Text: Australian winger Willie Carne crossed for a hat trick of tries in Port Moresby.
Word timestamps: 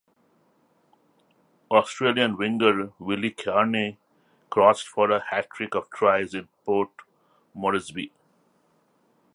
Australian 1.69 2.35
winger 2.35 2.91
Willie 2.97 3.29
Carne 3.29 3.97
crossed 4.49 4.87
for 4.87 5.11
a 5.11 5.19
hat 5.23 5.47
trick 5.51 5.75
of 5.75 5.91
tries 5.91 6.33
in 6.33 6.47
Port 6.65 6.89
Moresby. 7.53 8.11